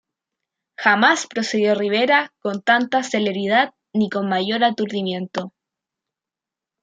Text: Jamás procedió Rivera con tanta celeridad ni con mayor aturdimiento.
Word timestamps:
Jamás 0.77 1.27
procedió 1.27 1.75
Rivera 1.75 2.33
con 2.39 2.63
tanta 2.63 3.03
celeridad 3.03 3.75
ni 3.93 4.09
con 4.09 4.27
mayor 4.27 4.63
aturdimiento. 4.63 5.53